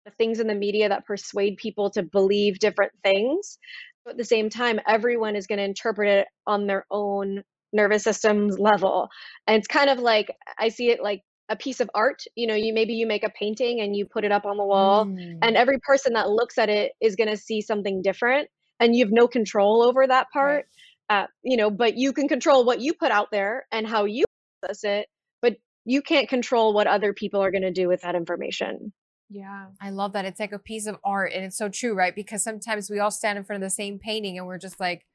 [0.04, 3.58] the things in the media that persuade people to believe different things.
[4.04, 8.02] But at the same time, everyone is going to interpret it on their own nervous
[8.02, 9.08] system's level.
[9.46, 12.22] And it's kind of like I see it like a piece of art.
[12.34, 14.64] You know, you maybe you make a painting and you put it up on the
[14.64, 15.38] wall, mm.
[15.42, 19.04] and every person that looks at it is going to see something different, and you
[19.04, 20.66] have no control over that part.
[21.10, 21.22] Right.
[21.22, 24.24] Uh, you know, but you can control what you put out there and how you
[24.62, 25.08] process it,
[25.42, 28.92] but you can't control what other people are going to do with that information.
[29.30, 29.66] Yeah.
[29.80, 30.24] I love that.
[30.24, 31.32] It's like a piece of art.
[31.32, 32.14] And it's so true, right?
[32.14, 35.06] Because sometimes we all stand in front of the same painting and we're just like,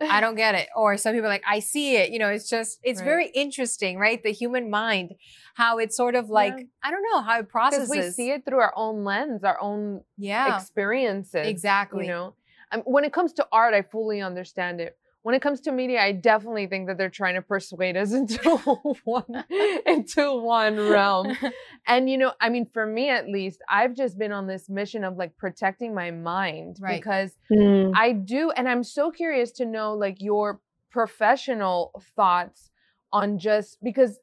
[0.00, 0.68] I don't get it.
[0.74, 2.10] Or some people are like, I see it.
[2.10, 3.04] You know, it's just, it's right.
[3.04, 4.22] very interesting, right?
[4.22, 5.14] The human mind,
[5.54, 6.64] how it's sort of like, yeah.
[6.82, 7.90] I don't know, how it processes.
[7.90, 10.56] Because we see it through our own lens, our own yeah.
[10.56, 11.46] experiences.
[11.46, 12.06] Exactly.
[12.06, 12.34] You know,
[12.74, 16.02] mean, when it comes to art, I fully understand it when it comes to media,
[16.02, 18.38] I definitely think that they're trying to persuade us into
[19.04, 19.44] one
[19.86, 21.36] into one realm.
[21.86, 25.04] And you know, I mean, for me at least, I've just been on this mission
[25.04, 26.98] of like protecting my mind right.
[26.98, 27.92] because mm.
[27.94, 30.60] I do, and I'm so curious to know like your
[30.90, 32.70] professional thoughts
[33.12, 34.18] on just because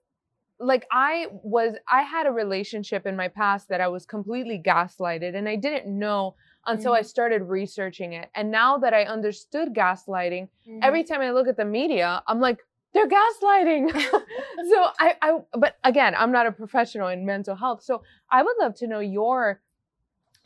[0.59, 5.35] like I was I had a relationship in my past that I was completely gaslighted
[5.35, 6.35] and I didn't know
[6.67, 6.99] until mm-hmm.
[6.99, 8.29] I started researching it.
[8.35, 10.79] And now that I understood gaslighting, mm-hmm.
[10.81, 12.59] every time I look at the media, I'm like,
[12.93, 13.91] they're gaslighting.
[14.01, 17.83] so I, I, but again, I'm not a professional in mental health.
[17.83, 19.61] So I would love to know your,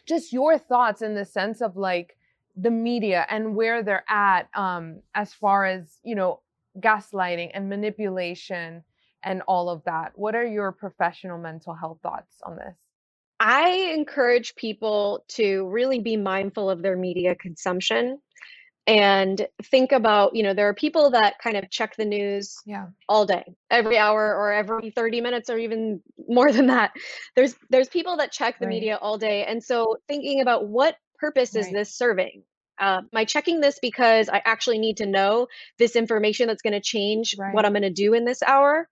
[0.05, 2.17] just your thoughts in the sense of like
[2.55, 6.41] the media and where they're at um, as far as, you know,
[6.79, 8.83] gaslighting and manipulation
[9.23, 10.11] and all of that.
[10.15, 12.75] What are your professional mental health thoughts on this?
[13.47, 18.17] I encourage people to really be mindful of their media consumption
[18.87, 22.87] and think about, you know, there are people that kind of check the news yeah.
[23.07, 26.93] all day, every hour or every 30 minutes or even more than that.
[27.35, 28.73] There's there's people that check the right.
[28.73, 29.45] media all day.
[29.45, 31.65] And so thinking about what purpose right.
[31.65, 32.41] is this serving?
[32.79, 35.45] Uh, am I checking this because I actually need to know
[35.77, 37.53] this information that's going to change right.
[37.53, 38.89] what I'm going to do in this hour?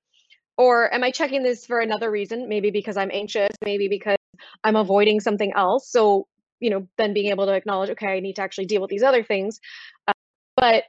[0.59, 2.47] Or am I checking this for another reason?
[2.47, 4.17] Maybe because I'm anxious, maybe because
[4.63, 5.89] I'm avoiding something else.
[5.89, 6.27] So,
[6.59, 9.03] you know, then being able to acknowledge, okay, I need to actually deal with these
[9.03, 9.59] other things.
[10.07, 10.13] Uh,
[10.55, 10.83] but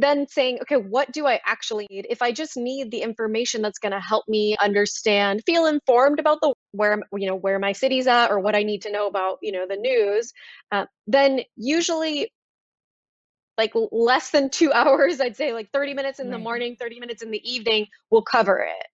[0.00, 2.06] then saying, okay, what do I actually need?
[2.08, 6.38] If I just need the information that's going to help me understand, feel informed about
[6.40, 9.38] the where you know where my city's at or what I need to know about
[9.42, 10.32] you know the news,
[10.72, 12.32] uh, then usually
[13.58, 16.32] like less than two hours, I'd say like 30 minutes in right.
[16.32, 18.86] the morning, 30 minutes in the evening will cover it.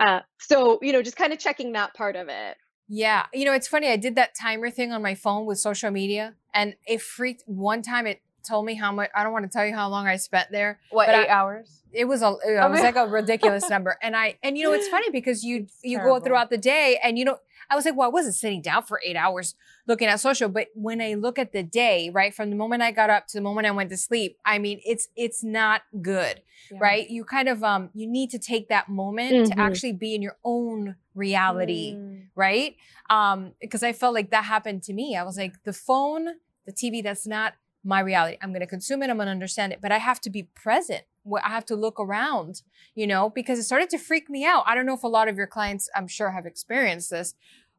[0.00, 2.56] Uh, so you know, just kind of checking that part of it.
[2.88, 3.26] Yeah.
[3.32, 3.88] You know, it's funny.
[3.88, 7.82] I did that timer thing on my phone with social media and it freaked one
[7.82, 10.16] time it told me how much I don't want to tell you how long I
[10.16, 10.80] spent there.
[10.90, 11.82] What, eight I, hours?
[11.92, 13.96] It was a it was like a ridiculous number.
[14.02, 16.18] And I and you know it's funny because you it's you terrible.
[16.18, 17.38] go throughout the day and you know
[17.70, 19.54] I was like, well, I wasn't sitting down for eight hours
[19.86, 22.92] looking at social, but when I look at the day, right, from the moment I
[22.92, 26.42] got up to the moment I went to sleep, I mean, it's it's not good,
[26.70, 26.78] yeah.
[26.80, 27.08] right?
[27.08, 29.52] You kind of um you need to take that moment mm-hmm.
[29.52, 32.26] to actually be in your own reality, mm.
[32.34, 32.76] right?
[33.10, 35.16] Um, because I felt like that happened to me.
[35.16, 36.28] I was like, the phone,
[36.66, 38.36] the TV, that's not my reality.
[38.42, 39.10] I'm going to consume it.
[39.10, 41.02] I'm going to understand it, but I have to be present.
[41.42, 42.62] I have to look around,
[42.94, 44.64] you know, because it started to freak me out.
[44.66, 47.34] I don't know if a lot of your clients, I'm sure, have experienced this,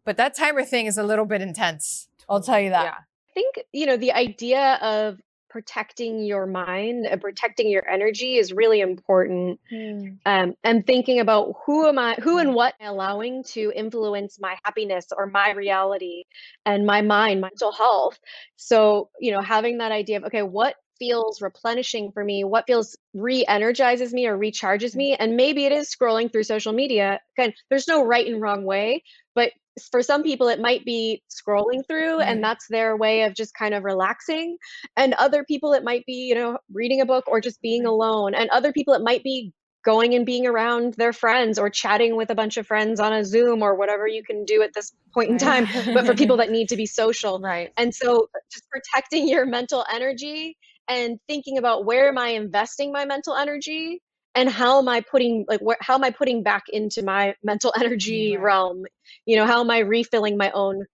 [0.06, 2.10] but that timer thing is a little bit intense.
[2.30, 2.84] I'll tell you that.
[2.84, 2.92] Yeah.
[2.92, 8.54] I think, you know, the idea of protecting your mind and protecting your energy is
[8.54, 10.18] really important mm.
[10.26, 14.40] um, and thinking about who am i who and what am I allowing to influence
[14.40, 16.26] my happiness or my reality
[16.66, 18.20] and my mind mental health.
[18.56, 22.98] So you know having that idea of okay what feels replenishing for me what feels
[23.14, 27.20] re-energizes me or recharges me and maybe it is scrolling through social media.
[27.38, 29.04] Again there's no right and wrong way
[29.36, 29.52] but
[29.88, 32.30] for some people it might be scrolling through mm-hmm.
[32.30, 34.58] and that's their way of just kind of relaxing
[34.98, 38.34] and other people it might be you know reading a book or just being alone
[38.34, 42.30] and other people it might be going and being around their friends or chatting with
[42.30, 45.30] a bunch of friends on a zoom or whatever you can do at this point
[45.30, 47.40] in time but for people that need to be social.
[47.40, 47.72] Right.
[47.78, 53.06] And so just protecting your mental energy and thinking about where am i investing my
[53.06, 54.02] mental energy
[54.36, 57.74] and how am i putting like where, how am i putting back into my mental
[57.80, 58.44] energy right.
[58.44, 58.86] realm
[59.26, 60.86] you know how am i refilling my own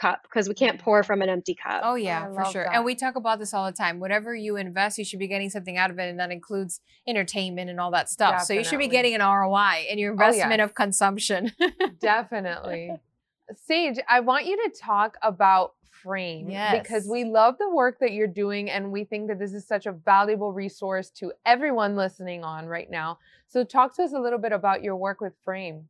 [0.00, 2.74] cup because we can't pour from an empty cup oh yeah for sure that.
[2.74, 5.50] and we talk about this all the time whatever you invest you should be getting
[5.50, 8.54] something out of it and that includes entertainment and all that stuff definitely.
[8.54, 10.64] so you should be getting an roi in your investment oh, yeah.
[10.64, 11.52] of consumption
[12.00, 12.90] definitely
[13.66, 16.82] sage i want you to talk about frame yes.
[16.82, 19.86] because we love the work that you're doing and we think that this is such
[19.86, 23.18] a valuable resource to everyone listening on right now.
[23.48, 25.88] So talk to us a little bit about your work with Frame.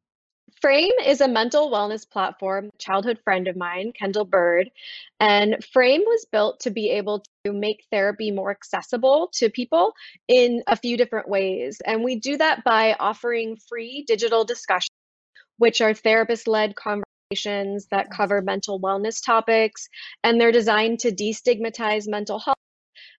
[0.61, 4.71] Frame is a mental wellness platform, childhood friend of mine, Kendall Bird.
[5.19, 9.95] And Frame was built to be able to make therapy more accessible to people
[10.29, 11.81] in a few different ways.
[11.87, 14.91] And we do that by offering free digital discussions,
[15.57, 17.12] which are therapist led conversations
[17.91, 19.89] that cover mental wellness topics.
[20.25, 22.57] And they're designed to destigmatize mental health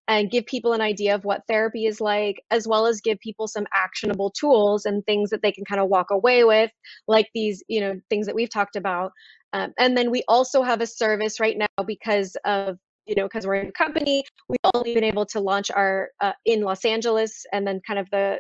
[0.08, 3.48] and give people an idea of what therapy is like, as well as give people
[3.48, 6.72] some actionable tools and things that they can kind of walk away with,
[7.08, 9.12] like these, you know, things that we've talked about.
[9.54, 13.46] Um, and then we also have a service right now because of you know because
[13.46, 17.46] we're in a company we've only been able to launch our uh, in los angeles
[17.52, 18.40] and then kind of the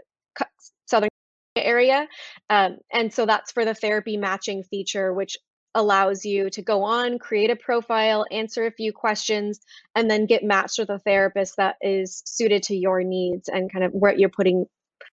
[0.86, 1.10] southern
[1.58, 2.08] area
[2.50, 5.36] um, and so that's for the therapy matching feature which
[5.76, 9.60] allows you to go on, create a profile, answer a few questions,
[9.96, 13.84] and then get matched with a therapist that is suited to your needs and kind
[13.84, 14.66] of what you're putting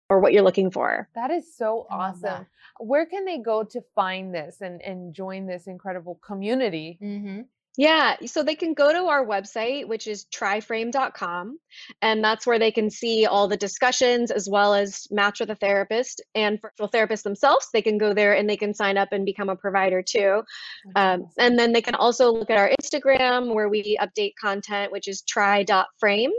[0.09, 1.09] or what you're looking for.
[1.15, 2.45] That is so awesome.
[2.79, 6.99] Where can they go to find this and, and join this incredible community?
[7.01, 7.41] Mm-hmm.
[7.77, 11.59] Yeah, so they can go to our website, which is tryframe.com,
[12.01, 15.55] and that's where they can see all the discussions as well as match with a
[15.55, 17.67] therapist and virtual therapists themselves.
[17.73, 20.43] They can go there and they can sign up and become a provider too.
[20.95, 25.09] Um, and then they can also look at our Instagram where we update content, which
[25.09, 26.31] is try.frame.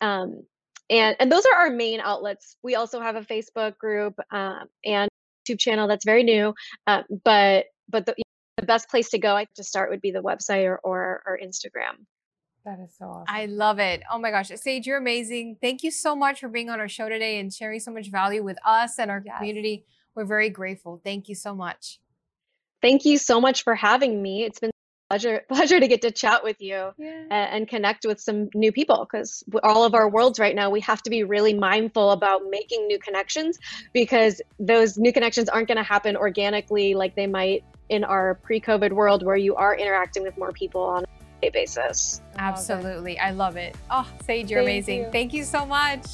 [0.00, 0.44] Um,
[0.88, 2.56] and, and those are our main outlets.
[2.62, 5.08] We also have a Facebook group um, and
[5.48, 6.54] YouTube channel that's very new,
[6.86, 8.14] uh, but but the,
[8.60, 12.06] the best place to go to start would be the website or, or, or Instagram.
[12.64, 13.24] That is so awesome.
[13.28, 14.02] I love it.
[14.12, 14.50] Oh my gosh.
[14.54, 15.56] Sage, you're amazing.
[15.62, 18.42] Thank you so much for being on our show today and sharing so much value
[18.42, 19.38] with us and our yes.
[19.38, 19.86] community.
[20.14, 21.00] We're very grateful.
[21.02, 22.00] Thank you so much.
[22.82, 24.44] Thank you so much for having me.
[24.44, 24.70] It's been
[25.10, 27.24] pleasure pleasure to get to chat with you yeah.
[27.30, 30.80] and, and, connect with some new people because all of our worlds right now we
[30.80, 33.58] have to be really mindful about making new connections
[33.92, 38.92] because those new connections aren't going to happen organically like they might in our pre-COVID
[38.92, 41.06] world where you are interacting with more people on a
[41.42, 42.22] day basis.
[42.38, 43.18] Absolutely.
[43.18, 43.74] I love it.
[43.90, 45.00] Oh, Sage, you're Thank amazing.
[45.00, 45.10] You.
[45.10, 46.06] Thank you so much.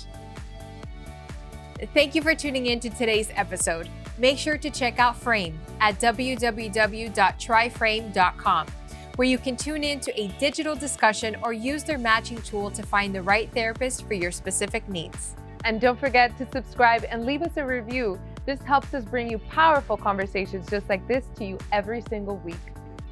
[1.93, 3.91] Thank you for tuning in to today's episode.
[4.19, 8.67] Make sure to check out Frame at www.tryframe.com,
[9.17, 12.83] where you can tune in to a digital discussion or use their matching tool to
[12.83, 15.35] find the right therapist for your specific needs.
[15.65, 19.39] And don't forget to subscribe and leave us a review this helps us bring you
[19.39, 22.55] powerful conversations just like this to you every single week.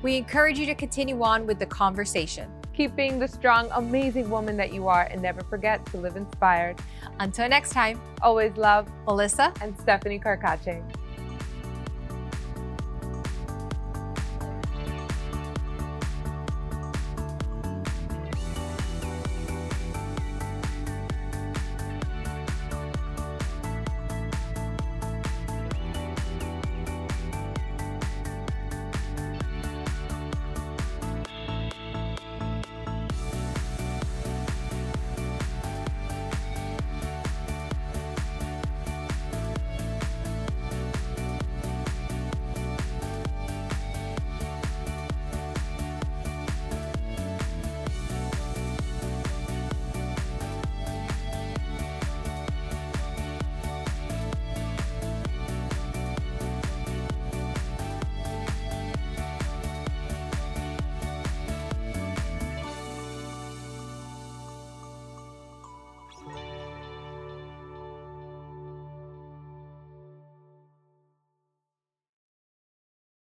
[0.00, 2.48] We encourage you to continue on with the conversation.
[2.72, 6.80] Keep being the strong, amazing woman that you are and never forget to live inspired.
[7.18, 10.82] Until next time, always love Melissa and Stephanie Carcache.